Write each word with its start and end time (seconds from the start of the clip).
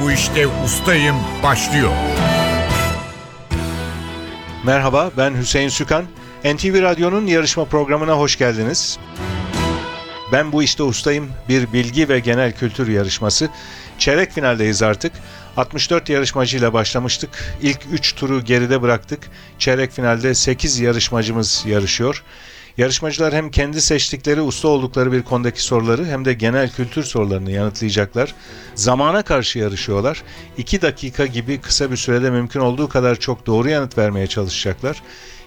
bu 0.00 0.12
işte 0.12 0.46
ustayım 0.64 1.16
başlıyor. 1.42 1.90
Merhaba 4.64 5.10
ben 5.16 5.36
Hüseyin 5.36 5.68
Sükan. 5.68 6.04
NTV 6.44 6.82
Radyo'nun 6.82 7.26
yarışma 7.26 7.64
programına 7.64 8.12
hoş 8.12 8.38
geldiniz. 8.38 8.98
Ben 10.32 10.52
bu 10.52 10.62
işte 10.62 10.82
ustayım 10.82 11.30
bir 11.48 11.72
bilgi 11.72 12.08
ve 12.08 12.18
genel 12.18 12.52
kültür 12.52 12.88
yarışması. 12.88 13.48
Çeyrek 13.98 14.32
finaldeyiz 14.32 14.82
artık. 14.82 15.12
64 15.56 16.08
yarışmacıyla 16.08 16.72
başlamıştık. 16.72 17.30
İlk 17.62 17.80
3 17.92 18.14
turu 18.14 18.44
geride 18.44 18.82
bıraktık. 18.82 19.30
Çeyrek 19.58 19.92
finalde 19.92 20.34
8 20.34 20.80
yarışmacımız 20.80 21.64
yarışıyor. 21.66 22.24
Yarışmacılar 22.78 23.34
hem 23.34 23.50
kendi 23.50 23.80
seçtikleri 23.80 24.40
usta 24.40 24.68
oldukları 24.68 25.12
bir 25.12 25.22
konudaki 25.22 25.62
soruları 25.62 26.06
hem 26.06 26.24
de 26.24 26.32
genel 26.32 26.70
kültür 26.70 27.04
sorularını 27.04 27.50
yanıtlayacaklar. 27.50 28.34
Zamana 28.74 29.22
karşı 29.22 29.58
yarışıyorlar. 29.58 30.22
2 30.56 30.82
dakika 30.82 31.26
gibi 31.26 31.60
kısa 31.60 31.90
bir 31.90 31.96
sürede 31.96 32.30
mümkün 32.30 32.60
olduğu 32.60 32.88
kadar 32.88 33.16
çok 33.16 33.46
doğru 33.46 33.68
yanıt 33.68 33.98
vermeye 33.98 34.26
çalışacaklar. 34.26 35.02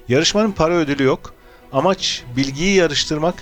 Yarışmanın 0.10 0.52
para 0.52 0.74
ödülü 0.74 1.04
yok. 1.04 1.34
Amaç 1.74 2.24
bilgiyi 2.38 2.76
yarıştırmak, 2.76 3.36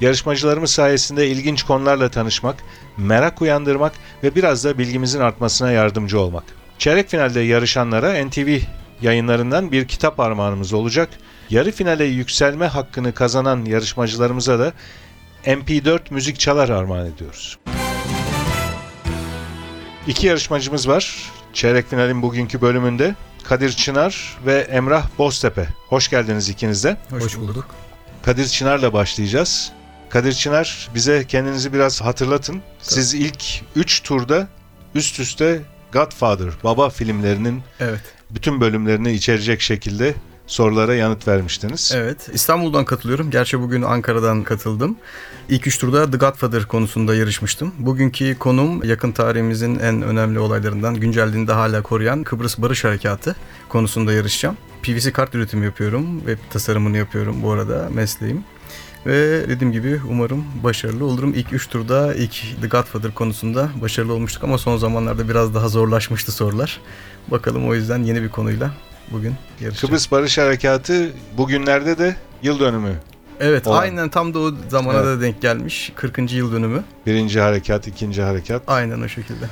yarışmacılarımız 0.00 0.70
sayesinde 0.70 1.28
ilginç 1.28 1.62
konularla 1.62 2.08
tanışmak, 2.08 2.56
merak 2.96 3.42
uyandırmak 3.42 3.92
ve 4.22 4.34
biraz 4.34 4.64
da 4.64 4.78
bilgimizin 4.78 5.20
artmasına 5.20 5.70
yardımcı 5.70 6.20
olmak. 6.20 6.44
Çeyrek 6.78 7.08
finalde 7.08 7.40
yarışanlara 7.40 8.24
NTV 8.26 8.58
yayınlarından 9.02 9.72
bir 9.72 9.88
kitap 9.88 10.20
armağanımız 10.20 10.72
olacak. 10.72 11.08
Yarı 11.50 11.72
finale 11.72 12.04
yükselme 12.04 12.66
hakkını 12.66 13.14
kazanan 13.14 13.64
yarışmacılarımıza 13.64 14.58
da 14.58 14.72
MP4 15.44 16.00
müzik 16.10 16.40
çalar 16.40 16.68
armağan 16.68 17.06
ediyoruz. 17.06 17.58
İki 20.06 20.26
yarışmacımız 20.26 20.88
var. 20.88 21.32
Çeyrek 21.52 21.90
finalin 21.90 22.22
bugünkü 22.22 22.60
bölümünde 22.60 23.14
Kadir 23.44 23.70
Çınar 23.72 24.38
ve 24.46 24.54
Emrah 24.58 25.06
Boztepe. 25.18 25.68
Hoş 25.88 26.08
geldiniz 26.10 26.48
ikiniz 26.48 26.84
de. 26.84 26.96
Hoş, 27.10 27.36
bulduk. 27.38 27.66
Kadir 28.22 28.46
Çınar'la 28.48 28.92
başlayacağız. 28.92 29.72
Kadir 30.10 30.32
Çınar 30.32 30.88
bize 30.94 31.24
kendinizi 31.24 31.72
biraz 31.72 32.00
hatırlatın. 32.02 32.62
Siz 32.82 33.14
ilk 33.14 33.44
3 33.76 34.02
turda 34.02 34.48
üst 34.94 35.20
üste 35.20 35.60
Godfather, 35.92 36.48
Baba 36.64 36.90
filmlerinin 36.90 37.62
Evet. 37.80 38.00
bütün 38.30 38.60
bölümlerini 38.60 39.12
içerecek 39.12 39.60
şekilde 39.60 40.14
sorulara 40.46 40.94
yanıt 40.94 41.28
vermiştiniz. 41.28 41.92
Evet. 41.94 42.28
İstanbul'dan 42.32 42.84
katılıyorum. 42.84 43.30
Gerçi 43.30 43.60
bugün 43.60 43.82
Ankara'dan 43.82 44.42
katıldım. 44.42 44.96
İlk 45.48 45.66
üç 45.66 45.78
turda 45.78 46.10
The 46.10 46.16
Godfather 46.16 46.64
konusunda 46.64 47.14
yarışmıştım. 47.14 47.72
Bugünkü 47.78 48.38
konum 48.38 48.84
yakın 48.84 49.12
tarihimizin 49.12 49.78
en 49.78 50.02
önemli 50.02 50.38
olaylarından 50.38 50.94
güncelliğini 50.94 51.50
hala 51.50 51.82
koruyan 51.82 52.24
Kıbrıs 52.24 52.58
Barış 52.58 52.84
Harekatı 52.84 53.36
konusunda 53.68 54.12
yarışacağım. 54.12 54.56
PVC 54.82 55.12
kart 55.12 55.34
üretimi 55.34 55.64
yapıyorum. 55.64 56.18
Web 56.18 56.38
tasarımını 56.50 56.96
yapıyorum 56.96 57.42
bu 57.42 57.52
arada 57.52 57.88
mesleğim. 57.92 58.44
Ve 59.06 59.48
dediğim 59.48 59.72
gibi 59.72 60.00
umarım 60.08 60.44
başarılı 60.64 61.04
olurum. 61.04 61.34
İlk 61.34 61.52
3 61.52 61.68
turda 61.68 62.14
ilk 62.14 62.60
The 62.60 62.68
Godfather 62.68 63.14
konusunda 63.14 63.68
başarılı 63.82 64.12
olmuştuk 64.12 64.44
ama 64.44 64.58
son 64.58 64.76
zamanlarda 64.76 65.28
biraz 65.28 65.54
daha 65.54 65.68
zorlaşmıştı 65.68 66.32
sorular. 66.32 66.80
Bakalım 67.28 67.68
o 67.68 67.74
yüzden 67.74 68.02
yeni 68.02 68.22
bir 68.22 68.28
konuyla 68.28 68.70
bugün 69.12 69.34
yarışacağım. 69.60 69.90
Kıbrıs 69.90 70.10
Barış 70.10 70.38
Harekatı 70.38 71.10
bugünlerde 71.36 71.98
de 71.98 72.16
yıl 72.42 72.60
dönümü. 72.60 72.94
Evet 73.40 73.66
olan. 73.66 73.82
aynen 73.82 74.08
tam 74.08 74.34
da 74.34 74.38
o 74.38 74.52
zamana 74.68 74.98
Evet. 74.98 75.06
da 75.06 75.20
denk 75.20 75.42
gelmiş. 75.42 75.92
40. 75.96 76.32
yıl 76.32 76.52
dönümü. 76.52 76.84
Birinci 77.06 77.40
harekat, 77.40 77.86
ikinci 77.86 78.22
harekat. 78.22 78.62
Aynen 78.66 79.02
o 79.02 79.08
şekilde. 79.08 79.44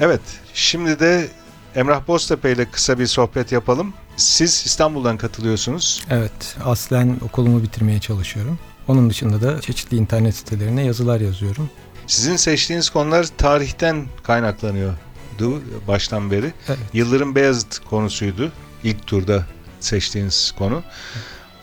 Evet, 0.00 0.20
şimdi 0.54 1.00
de 1.00 1.28
Emrah 1.74 2.08
Boztepe 2.08 2.52
ile 2.52 2.70
kısa 2.70 2.98
bir 2.98 3.06
sohbet 3.06 3.52
yapalım. 3.52 3.94
Siz 4.16 4.62
İstanbul'dan 4.66 5.16
katılıyorsunuz. 5.16 6.04
Evet, 6.10 6.56
aslen 6.64 7.16
okulumu 7.22 7.62
bitirmeye 7.62 8.00
çalışıyorum. 8.00 8.58
Onun 8.88 9.10
dışında 9.10 9.42
da 9.42 9.60
çeşitli 9.60 9.96
internet 9.96 10.34
sitelerine 10.34 10.84
yazılar 10.84 11.20
yazıyorum. 11.20 11.70
Sizin 12.06 12.36
seçtiğiniz 12.36 12.90
konular 12.90 13.26
tarihten 13.38 14.06
kaynaklanıyordu 14.22 15.62
baştan 15.88 16.30
beri. 16.30 16.52
Evet. 16.68 16.78
Yıldırım 16.92 17.34
Beyazıt 17.34 17.78
konusuydu 17.78 18.52
ilk 18.86 19.06
turda 19.06 19.46
seçtiğiniz 19.80 20.54
konu. 20.58 20.82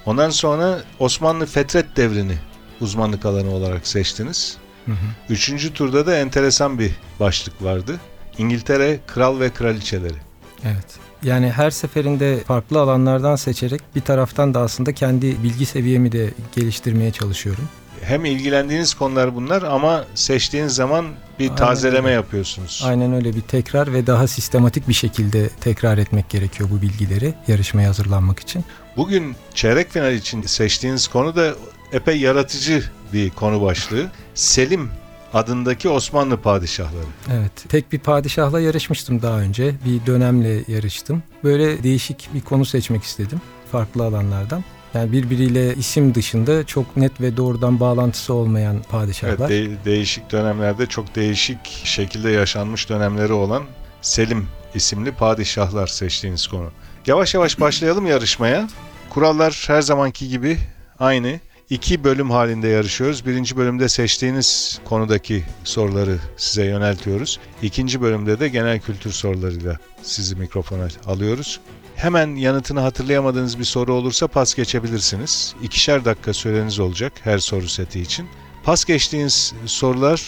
Ondan 0.06 0.30
sonra 0.30 0.84
Osmanlı 1.00 1.46
Fetret 1.46 1.98
devrini 1.98 2.38
uzmanlık 2.82 3.26
alanı 3.26 3.52
olarak 3.52 3.88
seçtiniz. 3.88 4.58
Hı 4.86 4.92
hı. 4.92 4.96
Üçüncü 5.30 5.74
turda 5.74 6.06
da 6.06 6.18
enteresan 6.18 6.80
bir 6.80 6.92
başlık 7.20 7.64
vardı. 7.64 8.00
İngiltere 8.38 9.00
Kral 9.08 9.40
ve 9.40 9.50
Kraliçeleri. 9.50 10.18
Evet. 10.64 10.86
Yani 11.24 11.52
her 11.52 11.72
seferinde 11.72 12.40
farklı 12.40 12.80
alanlardan 12.82 13.36
seçerek 13.36 13.82
bir 13.96 14.02
taraftan 14.02 14.54
da 14.54 14.60
aslında 14.60 14.94
kendi 14.94 15.44
bilgi 15.44 15.66
seviyemi 15.66 16.12
de 16.12 16.30
geliştirmeye 16.56 17.12
çalışıyorum. 17.12 17.70
Hem 18.04 18.26
ilgilendiğiniz 18.26 18.94
konular 18.94 19.36
bunlar 19.36 19.62
ama 19.64 20.06
seçtiğiniz 20.16 20.76
zaman 20.76 21.06
bir 21.40 21.46
Aynen 21.46 21.56
tazeleme 21.56 22.08
öyle. 22.08 22.12
yapıyorsunuz. 22.12 22.84
Aynen 22.86 23.14
öyle 23.14 23.36
bir 23.36 23.42
tekrar 23.42 23.94
ve 23.94 24.08
daha 24.08 24.28
sistematik 24.28 24.88
bir 24.88 24.94
şekilde 24.94 25.50
tekrar 25.50 25.98
etmek 25.98 26.30
gerekiyor 26.30 26.70
bu 26.72 26.82
bilgileri 26.82 27.34
yarışmaya 27.48 27.88
hazırlanmak 27.90 28.40
için. 28.40 28.66
Bugün 28.98 29.36
çeyrek 29.54 29.92
final 29.92 30.14
için 30.14 30.42
seçtiğiniz 30.42 31.08
konu 31.08 31.36
da 31.36 31.54
epey 31.94 32.20
yaratıcı 32.20 32.84
bir 33.14 33.30
konu 33.30 33.62
başlığı. 33.62 34.12
Selim 34.34 34.92
adındaki 35.34 35.90
Osmanlı 35.90 36.38
padişahları. 36.38 37.06
Evet. 37.34 37.52
Tek 37.70 37.92
bir 37.92 38.00
padişahla 38.00 38.60
yarışmıştım 38.60 39.22
daha 39.22 39.40
önce. 39.40 39.76
Bir 39.86 40.06
dönemle 40.06 40.64
yarıştım. 40.68 41.24
Böyle 41.44 41.84
değişik 41.84 42.30
bir 42.34 42.42
konu 42.42 42.66
seçmek 42.66 43.04
istedim. 43.04 43.42
Farklı 43.72 44.04
alanlardan. 44.04 44.64
Yani 44.94 45.12
birbiriyle 45.12 45.76
isim 45.76 46.16
dışında 46.16 46.66
çok 46.66 46.98
net 46.98 47.22
ve 47.22 47.38
doğrudan 47.38 47.80
bağlantısı 47.80 48.34
olmayan 48.34 48.76
Evet, 48.76 48.90
padişahlar. 48.90 49.50
de- 49.50 49.86
değişik 49.86 50.32
dönemlerde 50.32 50.86
çok 50.86 51.16
değişik 51.16 51.66
şekilde 51.84 52.30
yaşanmış 52.30 52.90
dönemleri 52.90 53.34
olan 53.34 53.64
Selim 54.02 54.48
isimli 54.76 55.12
padişahlar 55.12 55.88
seçtiğiniz 55.88 56.48
konu. 56.48 56.72
Yavaş 57.08 57.34
yavaş 57.34 57.60
başlayalım 57.60 58.06
yarışmaya. 58.08 58.68
Kurallar 59.10 59.64
her 59.68 59.82
zamanki 59.82 60.30
gibi 60.30 60.58
aynı. 61.00 61.40
İki 61.70 62.04
bölüm 62.04 62.32
halinde 62.32 62.68
yarışıyoruz. 62.68 63.26
Birinci 63.26 63.58
bölümde 63.58 63.90
seçtiğiniz 63.90 64.80
konudaki 64.86 65.44
soruları 65.64 66.18
size 66.38 66.66
yöneltiyoruz. 66.66 67.40
İkinci 67.62 68.02
bölümde 68.02 68.40
de 68.40 68.50
genel 68.50 68.80
kültür 68.80 69.12
sorularıyla 69.12 69.78
sizi 70.02 70.36
mikrofona 70.36 70.88
alıyoruz. 71.08 71.60
Hemen 71.96 72.36
yanıtını 72.36 72.80
hatırlayamadığınız 72.80 73.60
bir 73.60 73.64
soru 73.64 73.94
olursa 73.94 74.28
pas 74.28 74.54
geçebilirsiniz. 74.56 75.56
İkişer 75.64 76.06
dakika 76.06 76.34
süreniz 76.34 76.80
olacak 76.80 77.14
her 77.24 77.38
soru 77.38 77.68
seti 77.68 78.00
için. 78.00 78.28
Pas 78.64 78.86
geçtiğiniz 78.86 79.54
sorular 79.66 80.24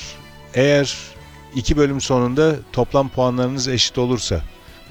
eğer 0.53 0.97
iki 1.55 1.77
bölüm 1.77 2.01
sonunda 2.01 2.55
toplam 2.73 3.09
puanlarınız 3.09 3.67
eşit 3.67 3.97
olursa 3.97 4.41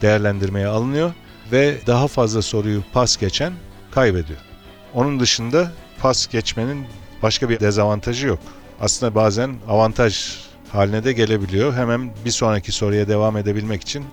değerlendirmeye 0.02 0.66
alınıyor 0.66 1.12
ve 1.52 1.78
daha 1.86 2.08
fazla 2.08 2.42
soruyu 2.42 2.82
pas 2.92 3.16
geçen 3.16 3.52
kaybediyor. 3.90 4.38
Onun 4.94 5.20
dışında 5.20 5.72
pas 5.98 6.26
geçmenin 6.26 6.86
başka 7.22 7.48
bir 7.48 7.60
dezavantajı 7.60 8.26
yok. 8.26 8.38
Aslında 8.80 9.14
bazen 9.14 9.56
avantaj 9.68 10.38
haline 10.72 11.04
de 11.04 11.12
gelebiliyor. 11.12 11.74
Hemen 11.74 12.10
bir 12.24 12.30
sonraki 12.30 12.72
soruya 12.72 13.08
devam 13.08 13.36
edebilmek 13.36 13.82
için 13.82 14.04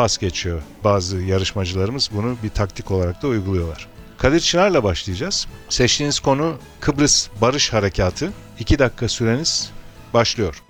pas 0.00 0.18
geçiyor. 0.18 0.62
Bazı 0.84 1.16
yarışmacılarımız 1.18 2.10
bunu 2.12 2.36
bir 2.42 2.48
taktik 2.48 2.90
olarak 2.90 3.22
da 3.22 3.28
uyguluyorlar. 3.28 3.88
Kadir 4.18 4.40
Çınar'la 4.40 4.84
başlayacağız. 4.84 5.46
Seçtiğiniz 5.68 6.20
konu 6.20 6.56
Kıbrıs 6.80 7.28
Barış 7.40 7.72
Harekatı. 7.72 8.32
2 8.58 8.78
dakika 8.78 9.08
süreniz 9.08 9.70
başlıyor. 10.14 10.62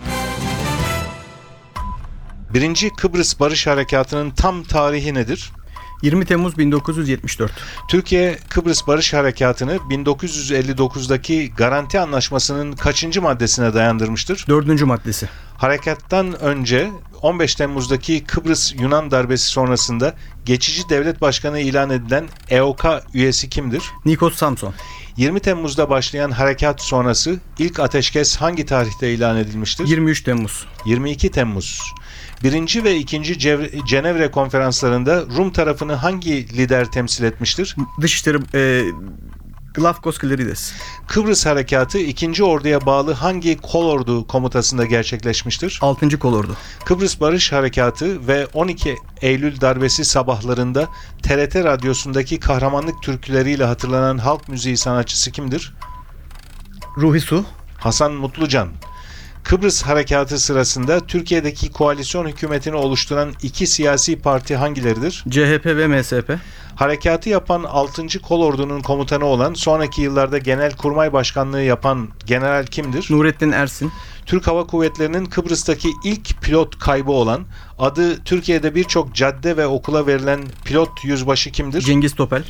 Birinci 2.55 2.91
Kıbrıs 2.91 3.41
Barış 3.41 3.67
Harekatı'nın 3.67 4.31
tam 4.31 4.63
tarihi 4.63 5.15
nedir? 5.15 5.53
20 6.03 6.25
Temmuz 6.25 6.59
1974. 6.59 7.53
Türkiye 7.89 8.39
Kıbrıs 8.49 8.87
Barış 8.87 9.13
Harekatı'nı 9.13 9.77
1959'daki 9.77 11.55
Garanti 11.57 12.01
Anlaşması'nın 12.01 12.73
kaçıncı 12.73 13.23
maddesine 13.23 13.75
dayandırmıştır? 13.75 14.45
Dördüncü 14.49 14.85
maddesi. 14.85 15.29
Harekattan 15.59 16.41
önce 16.41 16.91
15 17.23 17.55
Temmuz'daki 17.55 18.25
Kıbrıs 18.25 18.75
Yunan 18.75 19.11
darbesi 19.11 19.47
sonrasında 19.47 20.15
geçici 20.45 20.89
devlet 20.89 21.21
başkanı 21.21 21.61
ilan 21.61 21.91
edilen 21.91 22.29
EOK 22.51 22.85
üyesi 23.15 23.49
kimdir? 23.49 23.83
Nikos 24.05 24.35
Samson. 24.35 24.75
20 25.17 25.41
Temmuz'da 25.41 25.91
başlayan 25.91 26.31
harekat 26.31 26.83
sonrası 26.83 27.41
ilk 27.59 27.81
ateşkes 27.81 28.37
hangi 28.37 28.67
tarihte 28.67 29.13
ilan 29.13 29.37
edilmiştir? 29.37 29.87
23 29.87 30.23
Temmuz. 30.23 30.67
22 30.85 31.31
Temmuz. 31.31 31.81
Birinci 32.43 32.85
ve 32.85 32.97
ikinci 32.97 33.33
Cev- 33.33 33.87
Cenevre 33.87 34.31
konferanslarında 34.31 35.25
Rum 35.37 35.53
tarafını 35.53 35.95
hangi 35.95 36.57
lider 36.57 36.91
temsil 36.91 37.25
etmiştir? 37.25 37.77
Dışişleri 38.01 38.39
e, 38.55 38.85
Glafkos 39.75 40.19
Klerides. 40.19 40.73
Kıbrıs 41.07 41.47
Harekatı 41.47 41.99
2. 41.99 42.45
Orduya 42.45 42.87
bağlı 42.87 43.13
hangi 43.13 43.57
kolordu 43.57 44.27
komutasında 44.27 44.85
gerçekleşmiştir? 44.85 45.79
6. 45.83 46.19
Kolordu. 46.19 46.57
Kıbrıs 46.85 47.21
Barış 47.21 47.53
Harekatı 47.53 48.29
ve 48.29 48.47
12 48.47 48.97
Eylül 49.23 49.61
darbesi 49.61 50.05
sabahlarında 50.05 50.89
TRT 51.23 51.57
radyosundaki 51.57 52.41
kahramanlık 52.41 53.03
türküleriyle 53.03 53.65
hatırlanan 53.65 54.19
halk 54.19 54.49
müziği 54.49 54.77
sanatçısı 54.77 55.33
kimdir? 55.33 55.75
Ruhi 56.97 57.21
Su. 57.21 57.45
Hasan 57.79 58.13
Mutlucan. 58.13 58.69
Kıbrıs 59.51 59.83
Harekatı 59.83 60.39
sırasında 60.39 61.01
Türkiye'deki 61.07 61.71
koalisyon 61.71 62.27
hükümetini 62.27 62.77
oluşturan 62.77 63.33
iki 63.43 63.67
siyasi 63.67 64.19
parti 64.19 64.57
hangileridir? 64.57 65.25
CHP 65.31 65.67
ve 65.67 65.87
MSP. 65.87 66.33
Harekatı 66.77 67.29
yapan 67.29 67.63
6. 67.63 68.23
Kolordu'nun 68.23 68.81
komutanı 68.81 69.25
olan 69.25 69.55
sonraki 69.55 70.03
yıllarda 70.03 70.39
Genelkurmay 70.39 71.13
Başkanlığı 71.13 71.63
yapan 71.63 72.09
general 72.27 72.67
kimdir? 72.67 73.07
Nurettin 73.11 73.53
Ersin. 73.53 73.93
Türk 74.27 74.47
Hava 74.47 74.67
Kuvvetleri'nin 74.67 75.25
Kıbrıs'taki 75.27 75.89
ilk 76.05 76.43
pilot 76.43 76.79
kaybı 76.79 77.13
olan, 77.13 77.45
adı 77.79 78.25
Türkiye'de 78.25 78.75
birçok 78.75 79.15
cadde 79.15 79.57
ve 79.57 79.67
okula 79.67 80.07
verilen 80.07 80.41
pilot 80.65 81.05
yüzbaşı 81.05 81.51
kimdir? 81.51 81.81
Cengiz 81.81 82.15
Topel. 82.15 82.43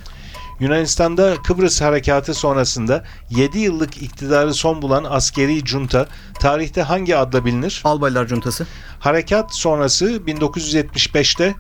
Yunanistan'da 0.61 1.37
Kıbrıs 1.43 1.81
Harekatı 1.81 2.35
sonrasında 2.35 3.05
7 3.31 3.59
yıllık 3.59 4.03
iktidarı 4.03 4.55
son 4.55 4.83
bulan 4.83 5.05
askeri 5.05 5.67
junta 5.67 6.07
tarihte 6.41 6.83
hangi 6.83 7.17
adla 7.17 7.45
bilinir? 7.45 7.81
Albaylar 7.85 8.27
Cuntası. 8.27 8.67
Harekat 9.01 9.55
sonrası 9.55 10.07
1975'te 10.07 11.55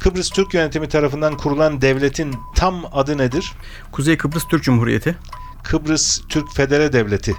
Kıbrıs 0.00 0.30
Türk 0.30 0.54
Yönetimi 0.54 0.88
tarafından 0.88 1.36
kurulan 1.36 1.80
devletin 1.80 2.34
tam 2.54 2.84
adı 2.92 3.18
nedir? 3.18 3.52
Kuzey 3.92 4.16
Kıbrıs 4.16 4.48
Türk 4.48 4.62
Cumhuriyeti. 4.62 5.16
Kıbrıs 5.64 6.20
Türk 6.28 6.54
Federe 6.54 6.92
Devleti. 6.92 7.34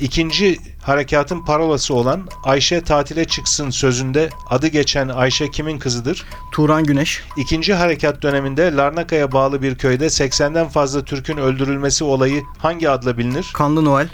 İkinci 0.00 0.58
harekatın 0.82 1.44
parolası 1.44 1.94
olan 1.94 2.28
Ayşe 2.44 2.80
tatile 2.80 3.24
çıksın 3.24 3.70
sözünde 3.70 4.28
adı 4.50 4.66
geçen 4.66 5.08
Ayşe 5.08 5.50
kimin 5.50 5.78
kızıdır? 5.78 6.24
Turan 6.52 6.84
Güneş. 6.84 7.22
İkinci 7.36 7.74
harekat 7.74 8.22
döneminde 8.22 8.76
Larnaka'ya 8.76 9.32
bağlı 9.32 9.62
bir 9.62 9.74
köyde 9.74 10.06
80'den 10.06 10.68
fazla 10.68 11.04
Türk'ün 11.04 11.36
öldürülmesi 11.36 12.04
olayı 12.04 12.42
hangi 12.58 12.90
adla 12.90 13.18
bilinir? 13.18 13.50
Kanlı 13.54 13.84
Noel. 13.84 14.08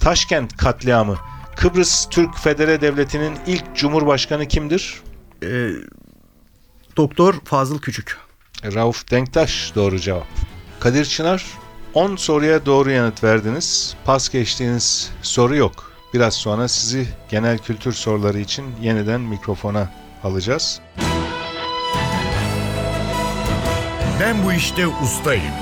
Taşkent 0.00 0.56
katliamı. 0.56 1.16
Kıbrıs 1.56 2.08
Türk 2.10 2.38
Federe 2.38 2.80
Devleti'nin 2.80 3.36
ilk 3.46 3.76
cumhurbaşkanı 3.76 4.48
kimdir? 4.48 5.00
Ee, 5.42 5.70
Doktor 6.96 7.34
Fazıl 7.44 7.78
Küçük. 7.78 8.16
Rauf 8.64 9.10
Denktaş 9.10 9.72
doğru 9.74 9.98
cevap. 9.98 10.26
Kadir 10.80 11.04
Çınar 11.04 11.44
10 11.94 12.16
soruya 12.16 12.66
doğru 12.66 12.90
yanıt 12.90 13.24
verdiniz. 13.24 13.96
Pas 14.04 14.28
geçtiğiniz 14.28 15.10
soru 15.22 15.56
yok. 15.56 15.92
Biraz 16.14 16.34
sonra 16.34 16.68
sizi 16.68 17.08
genel 17.28 17.58
kültür 17.58 17.92
soruları 17.92 18.38
için 18.38 18.64
yeniden 18.82 19.20
mikrofona 19.20 19.90
alacağız. 20.24 20.80
Ben 24.20 24.44
bu 24.44 24.52
işte 24.52 24.86
ustayım. 24.86 25.52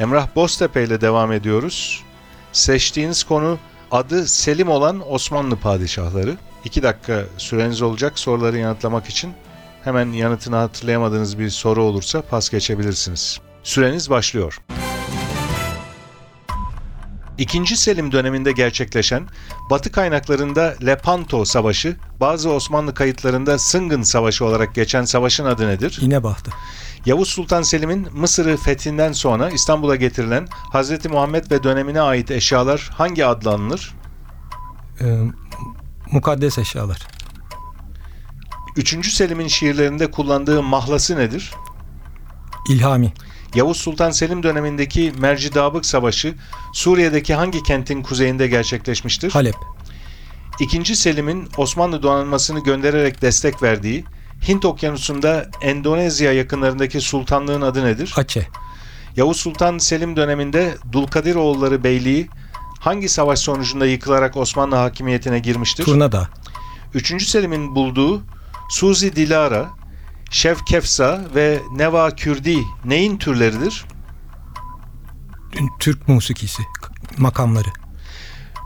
Emrah 0.00 0.26
Boztepe 0.36 0.84
ile 0.84 1.00
devam 1.00 1.32
ediyoruz. 1.32 2.04
Seçtiğiniz 2.52 3.24
konu 3.24 3.58
adı 3.90 4.26
Selim 4.26 4.68
olan 4.68 5.12
Osmanlı 5.12 5.56
padişahları. 5.56 6.36
2 6.64 6.82
dakika 6.82 7.24
süreniz 7.36 7.82
olacak 7.82 8.18
soruları 8.18 8.58
yanıtlamak 8.58 9.08
için. 9.08 9.32
Hemen 9.88 10.12
yanıtını 10.12 10.56
hatırlayamadığınız 10.56 11.38
bir 11.38 11.50
soru 11.50 11.82
olursa 11.82 12.22
pas 12.22 12.50
geçebilirsiniz. 12.50 13.40
Süreniz 13.62 14.10
başlıyor. 14.10 14.58
İkinci 17.38 17.76
Selim 17.76 18.12
döneminde 18.12 18.52
gerçekleşen 18.52 19.28
Batı 19.70 19.92
kaynaklarında 19.92 20.74
Lepanto 20.86 21.44
Savaşı, 21.44 21.96
bazı 22.20 22.50
Osmanlı 22.50 22.94
kayıtlarında 22.94 23.58
Sıngın 23.58 24.02
Savaşı 24.02 24.44
olarak 24.44 24.74
geçen 24.74 25.04
savaşın 25.04 25.44
adı 25.44 25.68
nedir? 25.68 25.98
İnebahtı. 26.02 26.50
Yavuz 27.06 27.28
Sultan 27.28 27.62
Selim'in 27.62 28.08
Mısır'ı 28.12 28.56
fethinden 28.56 29.12
sonra 29.12 29.50
İstanbul'a 29.50 29.96
getirilen 29.96 30.46
Hz. 30.74 31.06
Muhammed 31.06 31.50
ve 31.50 31.62
dönemine 31.62 32.00
ait 32.00 32.30
eşyalar 32.30 32.90
hangi 32.94 33.26
adla 33.26 33.54
anılır? 33.54 33.94
Ee, 35.00 35.18
mukaddes 36.12 36.58
eşyalar. 36.58 37.17
3. 38.78 39.12
Selim'in 39.12 39.48
şiirlerinde 39.48 40.10
kullandığı 40.10 40.62
mahlası 40.62 41.16
nedir? 41.16 41.52
İlhami. 42.68 43.12
Yavuz 43.54 43.76
Sultan 43.76 44.10
Selim 44.10 44.42
dönemindeki 44.42 45.12
Mercidabık 45.18 45.86
Savaşı 45.86 46.34
Suriye'deki 46.72 47.34
hangi 47.34 47.62
kentin 47.62 48.02
kuzeyinde 48.02 48.46
gerçekleşmiştir? 48.46 49.30
Halep. 49.30 49.54
2. 50.60 50.96
Selim'in 50.96 51.48
Osmanlı 51.56 52.02
donanmasını 52.02 52.60
göndererek 52.60 53.22
destek 53.22 53.62
verdiği 53.62 54.04
Hint 54.48 54.64
Okyanusu'nda 54.64 55.46
Endonezya 55.60 56.32
yakınlarındaki 56.32 57.00
sultanlığın 57.00 57.62
adı 57.62 57.84
nedir? 57.84 58.14
Aceh. 58.16 58.44
Yavuz 59.16 59.36
Sultan 59.36 59.78
Selim 59.78 60.16
döneminde 60.16 60.74
Dulkadiroğulları 60.92 61.84
Beyliği 61.84 62.28
hangi 62.80 63.08
savaş 63.08 63.38
sonucunda 63.38 63.86
yıkılarak 63.86 64.36
Osmanlı 64.36 64.76
hakimiyetine 64.76 65.38
girmiştir? 65.38 65.84
Turnada. 65.84 66.28
3. 66.94 67.26
Selim'in 67.26 67.74
bulduğu 67.74 68.22
Suzi 68.68 69.16
Dilara, 69.16 69.70
Şevkefsa 70.30 71.20
ve 71.34 71.58
Neva 71.72 72.10
Kürdi 72.10 72.58
neyin 72.84 73.18
türleridir? 73.18 73.84
Türk 75.80 76.08
musikisi. 76.08 76.62
Makamları. 77.18 77.68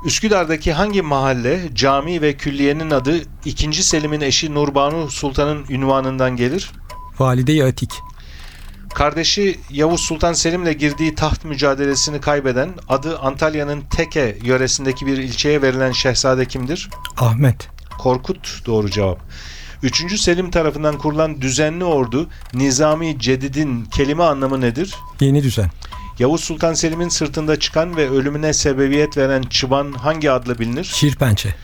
Üsküdar'daki 0.05 0.73
hangi 0.73 1.03
mahalle, 1.03 1.75
cami 1.75 2.23
ve 2.23 2.37
külliyenin 2.37 2.91
adı 2.91 3.23
2. 3.45 3.83
Selim'in 3.83 4.21
eşi 4.21 4.55
Nurbanu 4.55 5.11
Sultan'ın 5.11 5.65
ünvanından 5.69 6.37
gelir? 6.37 6.71
Valide-i 7.19 7.65
Atik. 7.65 7.91
Kardeşi 8.95 9.61
Yavuz 9.71 10.01
Sultan 10.01 10.33
Selim'le 10.33 10.73
girdiği 10.73 11.15
taht 11.15 11.45
mücadelesini 11.45 12.21
kaybeden 12.21 12.75
adı 12.89 13.19
Antalya'nın 13.19 13.81
Teke 13.81 14.39
yöresindeki 14.43 15.07
bir 15.07 15.19
ilçeye 15.19 15.63
verilen 15.63 15.93
şehzade 15.93 16.47
kimdir? 16.47 16.91
Ahmet. 17.17 17.69
Korkut 17.99 18.67
doğru 18.67 18.91
cevap. 18.91 19.21
3. 19.83 20.21
Selim 20.21 20.51
tarafından 20.51 20.99
kurulan 20.99 21.41
düzenli 21.41 21.85
ordu 21.85 22.29
Nizami 22.55 23.19
Cedid'in 23.19 23.85
kelime 23.85 24.23
anlamı 24.25 24.61
nedir? 24.61 24.95
Yeni 25.21 25.43
düzen. 25.43 25.71
Yavuz 26.19 26.45
Sultan 26.45 26.75
Selim'in 26.75 27.09
sırtında 27.09 27.59
çıkan 27.59 27.97
ve 27.97 28.11
ölümüne 28.11 28.53
sebebiyet 28.53 29.17
veren 29.17 29.43
çıban 29.43 29.93
hangi 29.93 30.31
adla 30.31 30.59
bilinir? 30.59 30.85
Şirpençe. 30.85 31.55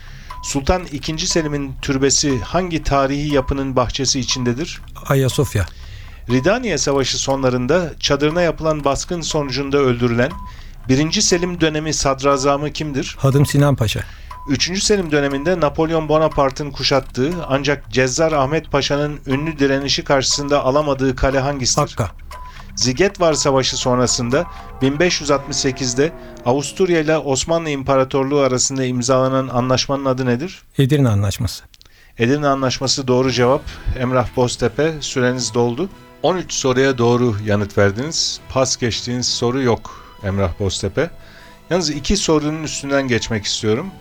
Sultan 0.43 0.81
II. 0.91 1.17
Selim'in 1.27 1.73
türbesi 1.81 2.39
hangi 2.39 2.83
tarihi 2.83 3.33
yapının 3.33 3.75
bahçesi 3.75 4.19
içindedir? 4.19 4.81
Ayasofya. 5.07 5.65
Ridaniye 6.29 6.77
Savaşı 6.77 7.17
sonlarında 7.17 7.93
çadırına 7.99 8.41
yapılan 8.41 8.83
baskın 8.83 9.21
sonucunda 9.21 9.77
öldürülen 9.77 10.31
1. 10.89 11.21
Selim 11.21 11.61
dönemi 11.61 11.93
sadrazamı 11.93 12.71
kimdir? 12.71 13.15
Hadım 13.19 13.45
Sinan 13.45 13.75
Paşa. 13.75 13.99
3. 14.47 14.83
Selim 14.83 15.11
döneminde 15.11 15.59
Napolyon 15.59 16.09
Bonaparte'ın 16.09 16.71
kuşattığı 16.71 17.33
ancak 17.47 17.91
Cezzar 17.91 18.31
Ahmet 18.31 18.71
Paşa'nın 18.71 19.19
ünlü 19.27 19.59
direnişi 19.59 20.03
karşısında 20.03 20.63
alamadığı 20.63 21.15
kale 21.15 21.39
hangisidir? 21.39 21.81
Hakka. 21.81 22.11
Zigetvar 22.75 23.33
Savaşı 23.33 23.77
sonrasında 23.77 24.45
1568'de 24.81 26.11
Avusturya 26.45 26.99
ile 26.99 27.17
Osmanlı 27.17 27.69
İmparatorluğu 27.69 28.39
arasında 28.39 28.85
imzalanan 28.85 29.47
anlaşmanın 29.47 30.05
adı 30.05 30.25
nedir? 30.25 30.61
Edirne 30.77 31.09
Anlaşması. 31.09 31.63
Edirne 32.17 32.47
Anlaşması 32.47 33.07
doğru 33.07 33.31
cevap. 33.31 33.61
Emrah 33.99 34.27
Boztepe 34.35 34.93
süreniz 35.01 35.53
doldu. 35.53 35.89
13 36.23 36.53
soruya 36.53 36.97
doğru 36.97 37.35
yanıt 37.45 37.77
verdiniz. 37.77 38.39
Pas 38.49 38.77
geçtiğiniz 38.77 39.27
soru 39.27 39.61
yok 39.61 40.05
Emrah 40.23 40.59
Boztepe. 40.59 41.09
Yalnız 41.69 41.89
iki 41.89 42.17
sorunun 42.17 42.63
üstünden 42.63 43.07
geçmek 43.07 43.45
istiyorum. 43.45 43.91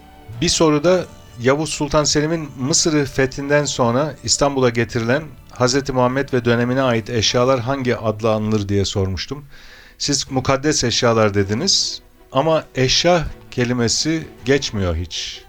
Bir 0.40 0.49
soruda 0.49 1.07
Yavuz 1.40 1.71
Sultan 1.71 2.04
Selim'in 2.04 2.49
Mısır'ı 2.59 3.04
fethinden 3.04 3.64
sonra 3.64 4.14
İstanbul'a 4.25 4.68
getirilen 4.68 5.23
Hz. 5.59 5.90
Muhammed 5.90 6.33
ve 6.33 6.45
dönemine 6.45 6.83
ait 6.83 7.11
eşyalar 7.11 7.61
hangi 7.61 7.97
adla 7.97 8.35
anılır 8.35 8.68
diye 8.68 8.85
sormuştum. 8.85 9.45
Siz 9.99 10.30
mukaddes 10.30 10.85
eşyalar 10.85 11.35
dediniz 11.35 12.02
ama 12.33 12.64
eşya 12.75 13.26
kelimesi 13.50 14.26
geçmiyor 14.45 14.97
hiç. 14.97 15.45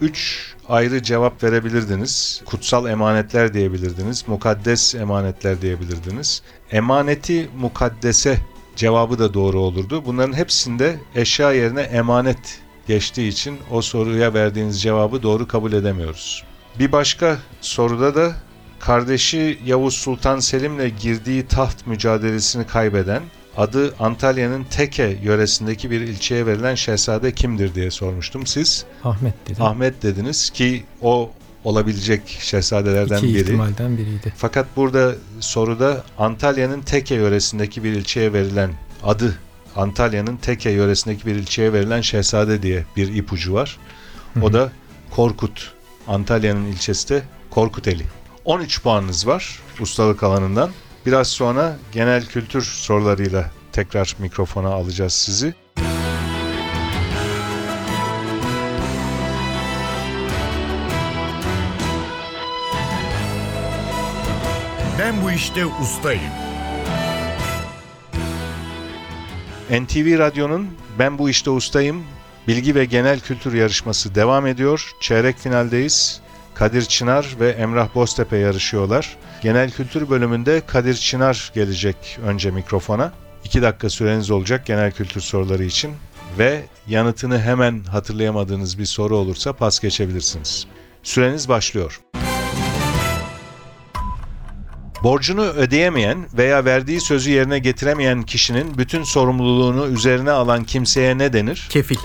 Üç 0.00 0.52
ayrı 0.68 1.02
cevap 1.02 1.42
verebilirdiniz. 1.42 2.42
Kutsal 2.44 2.86
emanetler 2.86 3.54
diyebilirdiniz. 3.54 4.28
Mukaddes 4.28 4.94
emanetler 4.94 5.62
diyebilirdiniz. 5.62 6.42
Emaneti 6.70 7.50
mukaddese 7.58 8.38
cevabı 8.76 9.18
da 9.18 9.34
doğru 9.34 9.60
olurdu. 9.60 10.02
Bunların 10.06 10.32
hepsinde 10.32 10.96
eşya 11.14 11.52
yerine 11.52 11.80
emanet 11.80 12.61
geçtiği 12.86 13.28
için 13.28 13.58
o 13.70 13.82
soruya 13.82 14.34
verdiğiniz 14.34 14.82
cevabı 14.82 15.22
doğru 15.22 15.48
kabul 15.48 15.72
edemiyoruz. 15.72 16.44
Bir 16.78 16.92
başka 16.92 17.38
soruda 17.60 18.14
da 18.14 18.32
kardeşi 18.80 19.58
Yavuz 19.66 19.94
Sultan 19.94 20.38
Selim'le 20.38 20.88
girdiği 21.00 21.46
taht 21.46 21.86
mücadelesini 21.86 22.66
kaybeden, 22.66 23.22
adı 23.56 23.94
Antalya'nın 24.00 24.64
Teke 24.64 25.18
yöresindeki 25.22 25.90
bir 25.90 26.00
ilçeye 26.00 26.46
verilen 26.46 26.74
şehzade 26.74 27.32
kimdir 27.32 27.74
diye 27.74 27.90
sormuştum. 27.90 28.46
Siz 28.46 28.84
Ahmet 29.04 29.34
dedim. 29.48 29.62
Ahmet 29.62 30.02
dediniz 30.02 30.50
ki 30.50 30.84
o 31.02 31.30
olabilecek 31.64 32.22
şehzadelerden 32.40 33.16
İki 33.18 33.26
biri. 33.28 33.40
ihtimalden 33.40 33.98
biriydi. 33.98 34.32
Fakat 34.36 34.66
burada 34.76 35.14
soruda 35.40 36.04
Antalya'nın 36.18 36.80
Teke 36.80 37.14
yöresindeki 37.14 37.84
bir 37.84 37.92
ilçeye 37.92 38.32
verilen 38.32 38.70
adı 39.02 39.38
Antalya'nın 39.76 40.36
Teke 40.36 40.70
yöresindeki 40.70 41.26
bir 41.26 41.34
ilçeye 41.34 41.72
verilen 41.72 42.00
şehzade 42.00 42.62
diye 42.62 42.84
bir 42.96 43.14
ipucu 43.14 43.54
var. 43.54 43.78
O 44.42 44.52
da 44.52 44.72
Korkut. 45.10 45.72
Antalya'nın 46.08 46.64
ilçesi 46.64 47.08
de 47.08 47.22
Korkuteli. 47.50 48.04
13 48.44 48.82
puanınız 48.82 49.26
var 49.26 49.60
ustalık 49.80 50.22
alanından. 50.22 50.70
Biraz 51.06 51.28
sonra 51.28 51.76
genel 51.92 52.26
kültür 52.26 52.62
sorularıyla 52.62 53.50
tekrar 53.72 54.16
mikrofona 54.18 54.68
alacağız 54.68 55.12
sizi. 55.12 55.54
Ben 64.98 65.22
bu 65.22 65.30
işte 65.30 65.66
ustayım. 65.66 66.51
NTV 69.72 70.18
Radyo'nun 70.18 70.68
Ben 70.98 71.18
Bu 71.18 71.30
İşte 71.30 71.50
Ustayım 71.50 72.04
bilgi 72.48 72.74
ve 72.74 72.84
genel 72.84 73.20
kültür 73.20 73.54
yarışması 73.54 74.14
devam 74.14 74.46
ediyor. 74.46 74.90
Çeyrek 75.00 75.38
finaldeyiz. 75.38 76.20
Kadir 76.54 76.82
Çınar 76.82 77.36
ve 77.40 77.50
Emrah 77.50 77.94
Boztepe 77.94 78.36
yarışıyorlar. 78.36 79.16
Genel 79.42 79.70
kültür 79.70 80.10
bölümünde 80.10 80.62
Kadir 80.66 80.94
Çınar 80.94 81.50
gelecek 81.54 82.18
önce 82.26 82.50
mikrofona. 82.50 83.12
2 83.44 83.62
dakika 83.62 83.90
süreniz 83.90 84.30
olacak 84.30 84.66
genel 84.66 84.92
kültür 84.92 85.20
soruları 85.20 85.64
için. 85.64 85.92
Ve 86.38 86.62
yanıtını 86.88 87.40
hemen 87.40 87.84
hatırlayamadığınız 87.84 88.78
bir 88.78 88.86
soru 88.86 89.16
olursa 89.16 89.52
pas 89.52 89.80
geçebilirsiniz. 89.80 90.66
Süreniz 91.02 91.48
başlıyor. 91.48 92.00
Borcunu 95.02 95.44
ödeyemeyen 95.44 96.26
veya 96.34 96.64
verdiği 96.64 97.00
sözü 97.00 97.30
yerine 97.30 97.58
getiremeyen 97.58 98.22
kişinin 98.22 98.78
bütün 98.78 99.02
sorumluluğunu 99.02 99.86
üzerine 99.86 100.30
alan 100.30 100.64
kimseye 100.64 101.18
ne 101.18 101.32
denir? 101.32 101.66
Kefil. 101.70 101.96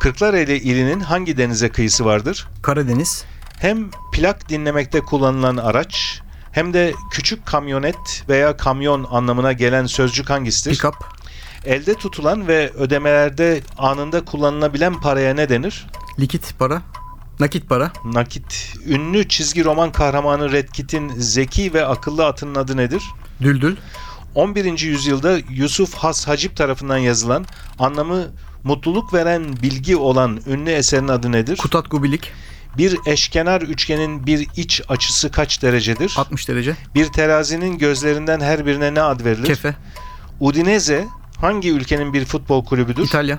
Kırklareli 0.00 0.56
ilinin 0.56 1.00
hangi 1.00 1.36
denize 1.36 1.68
kıyısı 1.68 2.04
vardır? 2.04 2.48
Karadeniz. 2.62 3.24
Hem 3.58 3.90
plak 4.12 4.48
dinlemekte 4.48 5.00
kullanılan 5.00 5.56
araç 5.56 6.20
hem 6.52 6.72
de 6.74 6.92
küçük 7.10 7.46
kamyonet 7.46 8.24
veya 8.28 8.56
kamyon 8.56 9.06
anlamına 9.10 9.52
gelen 9.52 9.86
sözcük 9.86 10.30
hangisidir? 10.30 10.70
Pikap. 10.70 10.94
Elde 11.64 11.94
tutulan 11.94 12.48
ve 12.48 12.70
ödemelerde 12.70 13.60
anında 13.78 14.24
kullanılabilen 14.24 15.00
paraya 15.00 15.34
ne 15.34 15.48
denir? 15.48 15.86
Likit 16.20 16.58
para. 16.58 16.82
Nakit 17.40 17.68
para. 17.68 17.92
Nakit. 18.04 18.74
Ünlü 18.86 19.28
çizgi 19.28 19.64
roman 19.64 19.92
kahramanı 19.92 20.52
Red 20.52 20.68
Kit'in 20.68 21.08
zeki 21.08 21.74
ve 21.74 21.86
akıllı 21.86 22.26
atının 22.26 22.54
adı 22.54 22.76
nedir? 22.76 23.02
Düldül. 23.42 23.76
11. 24.34 24.78
yüzyılda 24.78 25.38
Yusuf 25.50 25.94
Has 25.94 26.28
Hacip 26.28 26.56
tarafından 26.56 26.98
yazılan 26.98 27.46
anlamı 27.78 28.26
mutluluk 28.64 29.14
veren 29.14 29.56
bilgi 29.62 29.96
olan 29.96 30.40
ünlü 30.46 30.70
eserin 30.70 31.08
adı 31.08 31.32
nedir? 31.32 31.56
Kutat 31.56 31.90
gubilik. 31.90 32.30
Bir 32.78 32.98
eşkenar 33.06 33.62
üçgenin 33.62 34.26
bir 34.26 34.46
iç 34.56 34.82
açısı 34.88 35.30
kaç 35.30 35.62
derecedir? 35.62 36.14
60 36.16 36.48
derece. 36.48 36.76
Bir 36.94 37.06
terazinin 37.06 37.78
gözlerinden 37.78 38.40
her 38.40 38.66
birine 38.66 38.94
ne 38.94 39.02
ad 39.02 39.24
verilir? 39.24 39.46
Kefe. 39.46 39.76
Udinese 40.40 41.06
hangi 41.40 41.70
ülkenin 41.70 42.12
bir 42.12 42.24
futbol 42.24 42.64
kulübüdür? 42.64 43.04
İtalya. 43.04 43.38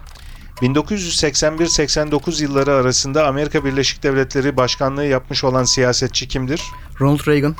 1981-89 0.61 2.43
yılları 2.43 2.73
arasında 2.73 3.27
Amerika 3.27 3.65
Birleşik 3.65 4.03
Devletleri 4.03 4.57
başkanlığı 4.57 5.05
yapmış 5.05 5.43
olan 5.43 5.63
siyasetçi 5.63 6.27
kimdir? 6.27 6.61
Ronald 7.01 7.27
Reagan. 7.27 7.55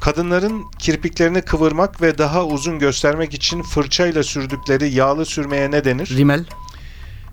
Kadınların 0.00 0.64
kirpiklerini 0.78 1.42
kıvırmak 1.42 2.02
ve 2.02 2.18
daha 2.18 2.46
uzun 2.46 2.78
göstermek 2.78 3.34
için 3.34 3.62
fırçayla 3.62 4.22
sürdükleri 4.22 4.88
yağlı 4.88 5.26
sürmeye 5.26 5.70
ne 5.70 5.84
denir? 5.84 6.16
Rimel. 6.16 6.44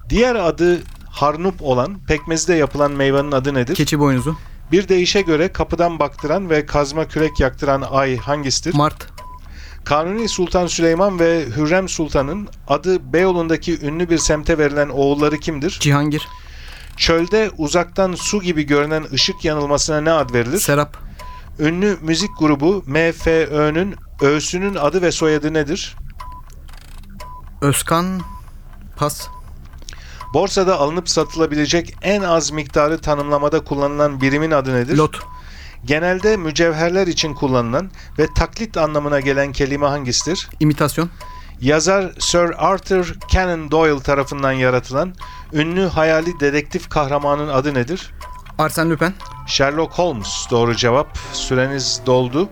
Diğer 0.10 0.36
adı 0.36 0.82
harnup 1.10 1.62
olan 1.62 2.00
pekmezde 2.08 2.54
yapılan 2.54 2.92
meyvenin 2.92 3.32
adı 3.32 3.54
nedir? 3.54 3.76
Keçi 3.76 4.00
boynuzu. 4.00 4.38
Bir 4.72 4.88
deyişe 4.88 5.22
göre 5.22 5.52
kapıdan 5.52 6.00
baktıran 6.00 6.50
ve 6.50 6.66
kazma 6.66 7.08
kürek 7.08 7.40
yaktıran 7.40 7.84
ay 7.92 8.18
hangisidir? 8.18 8.76
Mart. 8.76 9.08
Kanuni 9.88 10.30
Sultan 10.30 10.68
Süleyman 10.68 11.20
ve 11.20 11.46
Hürrem 11.46 11.90
Sultan'ın 11.90 12.48
adı 12.68 13.14
Beyoğlu'ndaki 13.14 13.86
ünlü 13.86 14.10
bir 14.10 14.18
semte 14.18 14.58
verilen 14.58 14.90
oğulları 14.90 15.38
kimdir? 15.38 15.78
Cihangir. 15.80 16.28
Çölde 16.98 17.52
uzaktan 17.58 18.16
su 18.16 18.42
gibi 18.42 18.64
görünen 18.64 19.06
ışık 19.14 19.46
yanılmasına 19.46 20.02
ne 20.02 20.12
ad 20.12 20.34
verilir? 20.34 20.60
Serap. 20.60 20.98
Ünlü 21.60 21.98
müzik 22.02 22.30
grubu 22.40 22.84
MFÖ'nün 22.88 23.96
öğsünün 24.22 24.76
adı 24.76 25.02
ve 25.02 25.12
soyadı 25.12 25.54
nedir? 25.54 25.96
Özkan. 27.62 28.22
Pas. 28.98 29.28
Borsada 30.34 30.80
alınıp 30.80 31.10
satılabilecek 31.10 31.96
en 32.02 32.22
az 32.22 32.52
miktarı 32.52 33.02
tanımlamada 33.02 33.60
kullanılan 33.64 34.22
birimin 34.22 34.52
adı 34.52 34.74
nedir? 34.74 34.98
Lot. 34.98 35.20
Genelde 35.86 36.38
mücevherler 36.38 37.08
için 37.08 37.34
kullanılan 37.34 37.92
ve 38.20 38.28
taklit 38.36 38.78
anlamına 38.78 39.20
gelen 39.20 39.52
kelime 39.52 39.86
hangisidir? 39.86 40.50
İmitasyon. 40.60 41.10
Yazar 41.62 42.12
Sir 42.20 42.68
Arthur 42.70 43.16
Conan 43.32 43.72
Doyle 43.72 44.00
tarafından 44.00 44.52
yaratılan 44.52 45.14
ünlü 45.54 45.88
hayali 45.88 46.40
dedektif 46.40 46.90
kahramanın 46.90 47.48
adı 47.48 47.74
nedir? 47.74 48.14
Arsène 48.60 48.90
Lupin. 48.90 49.14
Sherlock 49.48 49.94
Holmes 49.94 50.46
doğru 50.52 50.76
cevap. 50.76 51.18
Süreniz 51.34 52.02
doldu. 52.06 52.50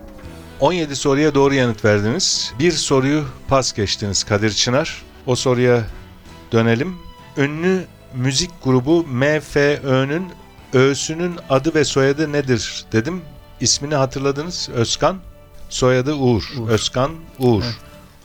17 0.60 0.96
soruya 0.96 1.36
doğru 1.36 1.54
yanıt 1.54 1.86
verdiniz. 1.86 2.54
Bir 2.60 2.72
soruyu 2.72 3.26
pas 3.48 3.74
geçtiniz 3.74 4.24
Kadir 4.24 4.52
Çınar. 4.52 5.04
O 5.26 5.36
soruya 5.36 5.84
dönelim. 6.52 6.98
Ünlü 7.38 7.86
müzik 8.16 8.52
grubu 8.64 9.06
MFÖ'nün 9.08 10.28
öğsünün 10.76 11.36
adı 11.50 11.76
ve 11.76 11.86
soyadı 11.86 12.32
nedir 12.32 12.86
dedim. 12.92 13.22
İsmini 13.60 13.96
hatırladınız. 13.96 14.70
Özkan. 14.74 15.18
Soyadı 15.70 16.14
Uğur. 16.14 16.54
Uğur. 16.60 16.70
Özkan 16.70 17.12
Uğur. 17.40 17.64
Evet. 17.64 17.76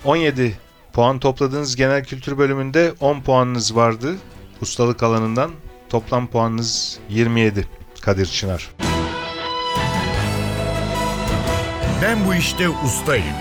17 0.05 0.59
puan 0.93 1.19
topladığınız 1.19 1.77
genel 1.77 2.05
kültür 2.05 2.39
bölümünde 2.39 2.95
10 3.01 3.21
puanınız 3.21 3.77
vardı. 3.77 4.17
Ustalık 4.61 5.03
alanından 5.03 5.51
toplam 5.89 6.27
puanınız 6.27 6.99
27 7.09 7.69
Kadir 8.01 8.27
Çınar. 8.27 8.71
Ben 12.03 12.27
bu 12.27 12.35
işte 12.35 12.69
ustayım. 12.69 13.35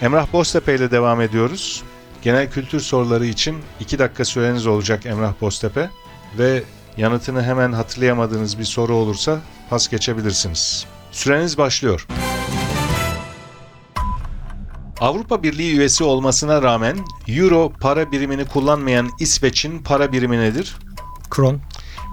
Emrah 0.00 0.32
Boztepe 0.32 0.74
ile 0.74 0.90
devam 0.90 1.20
ediyoruz. 1.20 1.82
Genel 2.22 2.50
kültür 2.50 2.80
soruları 2.80 3.26
için 3.26 3.56
2 3.80 3.98
dakika 3.98 4.24
süreniz 4.24 4.66
olacak 4.66 5.06
Emrah 5.06 5.32
Boztepe 5.40 5.90
ve 6.38 6.62
yanıtını 6.96 7.42
hemen 7.42 7.72
hatırlayamadığınız 7.72 8.58
bir 8.58 8.64
soru 8.64 8.94
olursa 8.94 9.38
pas 9.70 9.88
geçebilirsiniz. 9.88 10.86
Süreniz 11.12 11.58
başlıyor. 11.58 12.06
Avrupa 15.00 15.42
Birliği 15.42 15.76
üyesi 15.76 16.04
olmasına 16.04 16.62
rağmen 16.62 16.98
Euro 17.28 17.72
para 17.80 18.12
birimini 18.12 18.44
kullanmayan 18.44 19.10
İsveç'in 19.20 19.78
para 19.78 20.12
birimi 20.12 20.38
nedir? 20.38 20.76
Kron. 21.30 21.60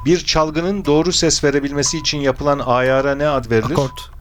Bir 0.05 0.25
çalgının 0.25 0.85
doğru 0.85 1.11
ses 1.11 1.43
verebilmesi 1.43 1.97
için 1.97 2.17
yapılan 2.17 2.59
ayara 2.59 3.15
ne 3.15 3.27
ad 3.27 3.51
verilir? 3.51 3.71
Akort. 3.71 4.11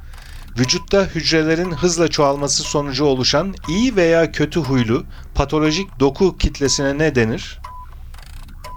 Vücutta 0.59 1.05
hücrelerin 1.05 1.71
hızla 1.71 2.09
çoğalması 2.09 2.63
sonucu 2.63 3.05
oluşan 3.05 3.55
iyi 3.69 3.97
veya 3.97 4.33
kötü 4.33 4.61
huylu 4.61 5.05
patolojik 5.35 6.01
doku 6.01 6.37
kitlesine 6.39 6.99
ne 6.99 7.15
denir? 7.15 7.61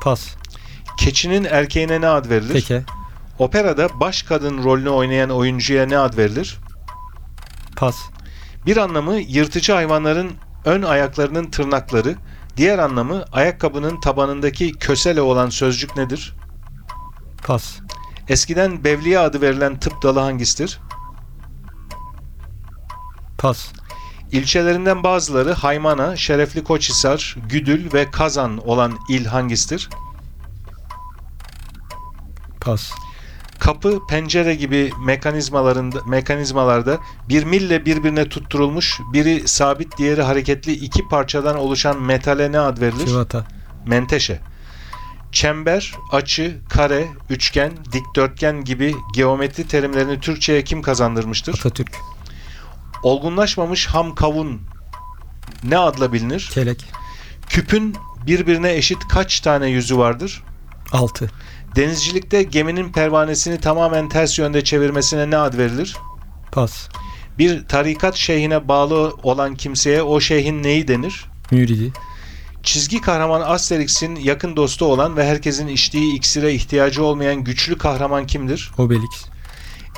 Pas. 0.04 0.36
Keçinin 1.02 1.44
erkeğine 1.44 2.02
ne 2.02 2.08
ad 2.08 2.30
verilir? 2.30 2.54
Teke. 2.54 2.84
Operada 3.40 4.00
baş 4.00 4.24
kadın 4.24 4.64
rolünü 4.64 4.90
oynayan 4.90 5.30
oyuncuya 5.30 5.86
ne 5.86 5.98
ad 5.98 6.18
verilir? 6.18 6.60
Pas. 7.76 7.98
Bir 8.66 8.78
anlamı 8.78 9.16
yırtıcı 9.18 9.74
hayvanların 9.74 10.32
ön 10.66 10.82
ayaklarının 10.82 11.52
tırnakları, 11.52 12.16
diğer 12.58 12.80
anlamı 12.80 13.26
ayakkabının 13.32 14.00
tabanındaki 14.00 14.72
kösele 14.72 15.22
olan 15.22 15.50
sözcük 15.50 15.98
nedir? 15.98 16.36
Pas. 17.46 17.80
Eskiden 18.30 18.84
bevliye 18.84 19.20
adı 19.20 19.42
verilen 19.42 19.80
tıp 19.80 20.04
dalı 20.04 20.20
hangisidir? 20.20 20.80
Pas. 23.38 23.72
İlçelerinden 24.32 25.04
bazıları 25.04 25.54
Haymana, 25.54 26.16
Şerefli 26.16 26.64
Koçhisar, 26.64 27.38
Güdül 27.50 27.94
ve 27.94 28.12
Kazan 28.12 28.68
olan 28.68 28.98
il 29.10 29.26
hangisidir? 29.26 29.90
Pas. 32.62 32.92
Kapı, 33.60 34.00
pencere 34.10 34.56
gibi 34.56 34.92
mekanizmalarında 35.06 36.02
mekanizmalarda 36.06 37.00
bir 37.30 37.44
mille 37.44 37.86
birbirine 37.86 38.30
tutturulmuş, 38.30 39.00
biri 39.14 39.48
sabit, 39.48 39.98
diğeri 39.98 40.22
hareketli 40.22 40.72
iki 40.72 41.08
parçadan 41.08 41.58
oluşan 41.58 42.02
metale 42.02 42.52
ne 42.52 42.60
ad 42.60 42.82
verilir? 42.82 43.08
Civata. 43.08 43.46
Menteşe. 43.86 44.40
Çember, 45.32 45.94
açı, 46.12 46.58
kare, 46.70 47.08
üçgen, 47.30 47.72
dikdörtgen 47.92 48.64
gibi 48.64 48.96
geometri 49.14 49.68
terimlerini 49.68 50.20
Türkçe'ye 50.20 50.64
kim 50.64 50.82
kazandırmıştır? 50.82 51.54
Atatürk. 51.54 51.96
Olgunlaşmamış 53.04 53.88
ham 53.88 54.16
kavun 54.16 54.62
ne 55.64 55.78
adla 55.78 56.14
bilinir? 56.14 56.50
Kelek. 56.54 56.86
Küpün 57.50 57.96
birbirine 58.28 58.74
eşit 58.74 59.08
kaç 59.08 59.40
tane 59.40 59.68
yüzü 59.68 59.98
vardır? 59.98 60.44
6. 60.92 61.30
Denizcilikte 61.76 62.44
geminin 62.44 62.92
pervanesini 62.92 63.60
tamamen 63.60 64.10
ters 64.10 64.40
yönde 64.40 64.64
çevirmesine 64.64 65.30
ne 65.30 65.38
ad 65.38 65.58
verilir? 65.58 65.98
Pas. 66.52 66.90
Bir 67.38 67.68
tarikat 67.68 68.16
şeyhine 68.16 68.68
bağlı 68.68 69.14
olan 69.24 69.56
kimseye 69.56 70.04
o 70.04 70.20
şeyhin 70.20 70.64
neyi 70.64 70.88
denir? 70.88 71.26
Müridi. 71.52 71.94
Çizgi 72.64 73.02
kahraman 73.02 73.42
Asterix'in 73.42 74.16
yakın 74.16 74.56
dostu 74.56 74.86
olan 74.86 75.18
ve 75.18 75.26
herkesin 75.26 75.68
içtiği 75.68 76.16
iksire 76.16 76.54
ihtiyacı 76.54 77.04
olmayan 77.04 77.44
güçlü 77.44 77.78
kahraman 77.78 78.28
kimdir? 78.28 78.72
Obelix. 78.78 79.26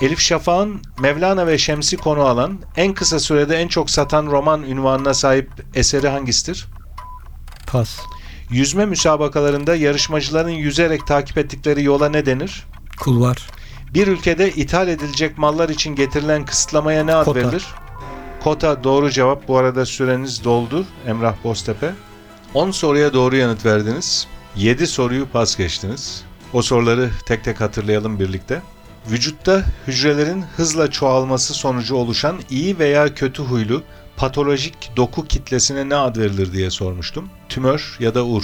Elif 0.02 0.20
Şafak'ın 0.20 0.82
Mevlana 1.00 1.48
ve 1.48 1.58
Şems'i 1.58 1.98
konu 1.98 2.22
alan, 2.22 2.60
en 2.78 2.94
kısa 2.94 3.20
sürede 3.20 3.58
en 3.58 3.68
çok 3.68 3.90
satan 3.90 4.26
roman 4.26 4.64
ünvanına 4.64 5.14
sahip 5.14 5.50
eseri 5.76 6.08
hangisidir? 6.08 6.68
Pas. 7.68 8.00
Yüzme 8.54 8.86
müsabakalarında 8.86 9.76
yarışmacıların 9.76 10.50
yüzerek 10.50 11.08
takip 11.08 11.38
ettikleri 11.38 11.84
yola 11.84 12.10
ne 12.10 12.26
denir? 12.26 12.64
Kulvar. 13.00 13.48
Bir 13.94 14.08
ülkede 14.08 14.52
ithal 14.52 14.88
edilecek 14.88 15.38
mallar 15.38 15.70
için 15.70 15.96
getirilen 15.96 16.46
kısıtlamaya 16.46 17.06
ne 17.06 17.16
ad 17.16 17.26
Kota. 17.26 17.40
verilir? 17.40 17.66
Kota 18.44 18.84
doğru 18.84 19.10
cevap. 19.10 19.48
Bu 19.48 19.58
arada 19.58 19.86
süreniz 19.86 20.44
doldu 20.44 20.86
Emrah 21.08 21.36
Boztepe. 21.44 21.92
10 22.54 22.72
soruya 22.72 23.14
doğru 23.14 23.36
yanıt 23.36 23.66
verdiniz. 23.66 24.28
7 24.56 24.88
soruyu 24.88 25.28
pas 25.28 25.58
geçtiniz. 25.58 26.24
O 26.54 26.62
soruları 26.62 27.10
tek 27.26 27.44
tek 27.44 27.62
hatırlayalım 27.62 28.20
birlikte. 28.20 28.62
Vücutta 29.12 29.64
hücrelerin 29.88 30.42
hızla 30.58 30.92
çoğalması 30.92 31.54
sonucu 31.54 31.96
oluşan 31.96 32.40
iyi 32.50 32.80
veya 32.80 33.14
kötü 33.14 33.44
huylu 33.44 33.84
patolojik 34.24 34.92
doku 34.98 35.28
kitlesine 35.28 35.90
ne 35.90 35.96
ad 35.96 36.16
verilir 36.16 36.54
diye 36.54 36.70
sormuştum. 36.70 37.30
Tümör 37.50 37.98
ya 38.00 38.16
da 38.16 38.26
ur 38.26 38.44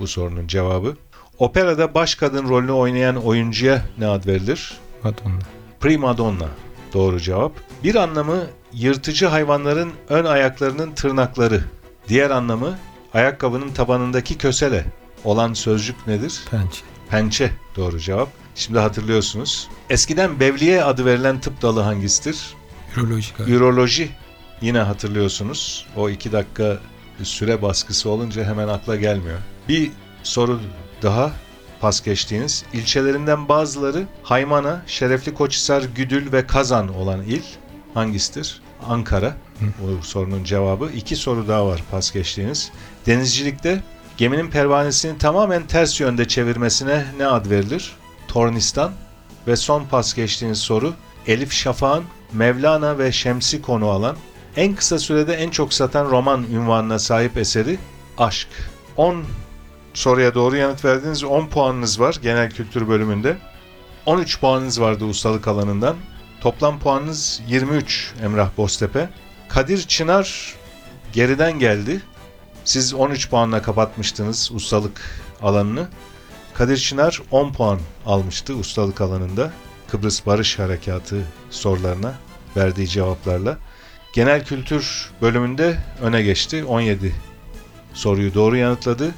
bu 0.00 0.06
sorunun 0.06 0.46
cevabı. 0.46 0.96
Operada 1.38 1.94
baş 1.94 2.14
kadın 2.14 2.48
rolünü 2.48 2.72
oynayan 2.72 3.16
oyuncuya 3.16 3.82
ne 3.98 4.06
ad 4.06 4.26
verilir? 4.26 4.76
Madonna. 5.02 5.38
Prima 5.80 6.18
donna. 6.18 6.48
Doğru 6.94 7.20
cevap. 7.20 7.52
Bir 7.84 7.94
anlamı 7.94 8.46
yırtıcı 8.72 9.26
hayvanların 9.26 9.92
ön 10.08 10.24
ayaklarının 10.24 10.92
tırnakları. 10.92 11.64
Diğer 12.08 12.30
anlamı 12.30 12.78
ayakkabının 13.14 13.72
tabanındaki 13.72 14.38
kösele 14.38 14.84
olan 15.24 15.52
sözcük 15.52 16.06
nedir? 16.06 16.40
Pençe. 16.50 16.80
Pençe. 17.10 17.50
Doğru 17.76 18.00
cevap. 18.00 18.28
Şimdi 18.54 18.78
hatırlıyorsunuz. 18.78 19.68
Eskiden 19.90 20.40
bevliye 20.40 20.84
adı 20.84 21.04
verilen 21.04 21.40
tıp 21.40 21.62
dalı 21.62 21.80
hangisidir? 21.80 22.54
Üroloji 22.96 23.32
galiba. 23.38 23.56
Üroloji. 23.56 24.10
Yine 24.62 24.78
hatırlıyorsunuz. 24.78 25.86
O 25.96 26.10
iki 26.10 26.32
dakika 26.32 26.78
süre 27.22 27.62
baskısı 27.62 28.10
olunca 28.10 28.44
hemen 28.44 28.68
akla 28.68 28.96
gelmiyor. 28.96 29.38
Bir 29.68 29.90
soru 30.22 30.60
daha 31.02 31.32
pas 31.80 32.02
geçtiğiniz. 32.02 32.64
İlçelerinden 32.72 33.48
bazıları 33.48 34.04
Haymana, 34.22 34.82
Şerefli 34.86 35.34
Koçhisar, 35.34 35.82
Güdül 35.82 36.32
ve 36.32 36.46
Kazan 36.46 36.94
olan 36.96 37.22
il 37.22 37.42
hangisidir? 37.94 38.60
Ankara. 38.88 39.36
Bu 39.60 40.02
sorunun 40.02 40.44
cevabı. 40.44 40.90
İki 40.94 41.16
soru 41.16 41.48
daha 41.48 41.66
var 41.66 41.82
pas 41.90 42.12
geçtiğiniz. 42.12 42.70
Denizcilikte 43.06 43.82
geminin 44.16 44.50
pervanesini 44.50 45.18
tamamen 45.18 45.66
ters 45.66 46.00
yönde 46.00 46.28
çevirmesine 46.28 47.04
ne 47.18 47.26
ad 47.26 47.50
verilir? 47.50 47.92
Tornistan. 48.28 48.92
Ve 49.46 49.56
son 49.56 49.84
pas 49.84 50.14
geçtiğiniz 50.14 50.58
soru 50.58 50.94
Elif 51.26 51.52
Şafak'ın 51.52 52.04
Mevlana 52.32 52.98
ve 52.98 53.12
Şems'i 53.12 53.62
konu 53.62 53.88
alan 53.88 54.16
en 54.58 54.74
kısa 54.74 54.98
sürede 54.98 55.34
en 55.34 55.50
çok 55.50 55.74
satan 55.74 56.10
roman 56.10 56.42
ünvanına 56.42 56.98
sahip 56.98 57.36
eseri 57.36 57.78
Aşk. 58.18 58.48
10 58.96 59.24
soruya 59.94 60.34
doğru 60.34 60.56
yanıt 60.56 60.84
verdiniz. 60.84 61.24
10 61.24 61.46
puanınız 61.46 62.00
var 62.00 62.16
genel 62.22 62.50
kültür 62.50 62.88
bölümünde. 62.88 63.36
13 64.06 64.40
puanınız 64.40 64.80
vardı 64.80 65.04
ustalık 65.04 65.48
alanından. 65.48 65.96
Toplam 66.40 66.78
puanınız 66.78 67.42
23 67.48 68.12
Emrah 68.22 68.50
Boztepe. 68.56 69.08
Kadir 69.48 69.82
Çınar 69.82 70.54
geriden 71.12 71.58
geldi. 71.58 72.00
Siz 72.64 72.94
13 72.94 73.30
puanla 73.30 73.62
kapatmıştınız 73.62 74.50
ustalık 74.54 75.00
alanını. 75.42 75.88
Kadir 76.54 76.76
Çınar 76.76 77.22
10 77.30 77.52
puan 77.52 77.78
almıştı 78.06 78.54
ustalık 78.54 79.00
alanında. 79.00 79.52
Kıbrıs 79.90 80.26
Barış 80.26 80.58
Harekatı 80.58 81.22
sorularına 81.50 82.14
verdiği 82.56 82.88
cevaplarla. 82.88 83.58
Genel 84.18 84.44
kültür 84.44 85.10
bölümünde 85.22 85.78
öne 86.02 86.22
geçti. 86.22 86.64
17 86.64 87.12
soruyu 87.94 88.34
doğru 88.34 88.56
yanıtladı. 88.56 89.14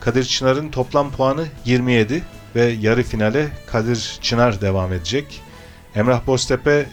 Kadir 0.00 0.24
Çınar'ın 0.24 0.70
toplam 0.70 1.10
puanı 1.10 1.46
27 1.64 2.22
ve 2.56 2.64
yarı 2.64 3.02
finale 3.02 3.48
Kadir 3.66 4.18
Çınar 4.20 4.60
devam 4.60 4.92
edecek. 4.92 5.42
Emrah 5.94 6.26
Boztepe 6.26 6.86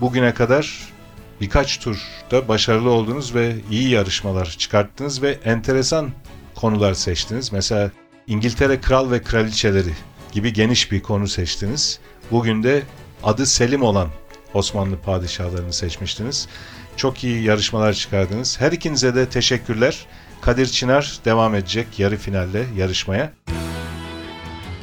bugüne 0.00 0.34
kadar 0.34 0.92
birkaç 1.40 1.78
turda 1.78 2.48
başarılı 2.48 2.90
oldunuz 2.90 3.34
ve 3.34 3.56
iyi 3.70 3.88
yarışmalar 3.88 4.46
çıkarttınız 4.58 5.22
ve 5.22 5.38
enteresan 5.44 6.10
konular 6.54 6.94
seçtiniz. 6.94 7.52
Mesela 7.52 7.90
İngiltere 8.26 8.80
Kral 8.80 9.10
ve 9.10 9.22
Kraliçeleri 9.22 9.92
gibi 10.32 10.52
geniş 10.52 10.92
bir 10.92 11.02
konu 11.02 11.28
seçtiniz. 11.28 11.98
Bugün 12.30 12.62
de 12.62 12.82
adı 13.22 13.46
Selim 13.46 13.82
olan 13.82 14.08
Osmanlı 14.54 14.98
padişahlarını 14.98 15.72
seçmiştiniz. 15.72 16.48
Çok 16.96 17.24
iyi 17.24 17.42
yarışmalar 17.42 17.92
çıkardınız. 17.92 18.60
Her 18.60 18.72
ikinize 18.72 19.14
de 19.14 19.28
teşekkürler. 19.28 20.06
Kadir 20.40 20.66
Çınar 20.66 21.18
devam 21.24 21.54
edecek 21.54 21.98
yarı 21.98 22.16
finalde 22.16 22.64
yarışmaya. 22.76 23.32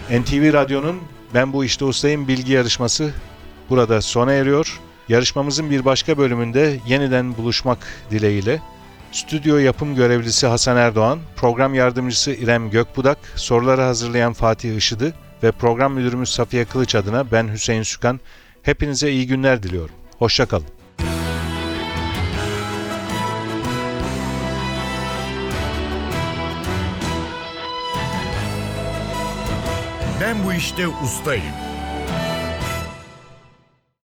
NTV 0.10 0.54
Radyo'nun 0.54 1.02
Ben 1.34 1.54
Bu 1.54 1.66
İşte 1.66 1.86
Ustayım 1.86 2.28
bilgi 2.28 2.52
yarışması 2.52 3.12
burada 3.70 4.02
sona 4.02 4.34
eriyor. 4.34 4.80
Yarışmamızın 5.10 5.70
bir 5.70 5.86
başka 5.86 6.18
bölümünde 6.18 6.80
yeniden 6.88 7.38
buluşmak 7.38 7.88
dileğiyle 8.12 8.62
Stüdyo 9.14 9.58
yapım 9.58 9.96
görevlisi 9.96 10.48
Hasan 10.48 10.78
Erdoğan, 10.78 11.20
program 11.36 11.74
yardımcısı 11.74 12.32
İrem 12.32 12.70
Gökbudak, 12.70 13.18
soruları 13.36 13.82
hazırlayan 13.82 14.34
Fatih 14.34 14.78
Işıdı 14.78 15.14
ve 15.44 15.52
program 15.52 15.94
müdürümüz 15.94 16.30
Safiye 16.30 16.66
Kılıç 16.66 16.96
adına 16.96 17.32
ben 17.32 17.54
Hüseyin 17.54 17.84
Sükan. 17.84 18.20
Hepinize 18.64 19.12
iyi 19.12 19.28
günler 19.28 19.64
diliyorum. 19.64 19.96
Hoşçakalın. 20.20 20.83
Bu 30.54 30.58
işte 30.58 30.88
ustayım. 30.88 31.73